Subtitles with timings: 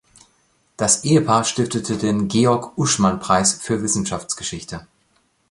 [0.77, 4.87] Das Ehepaar stiftete den Georg-Uschmann-Preis für Wissenschaftsgeschichte.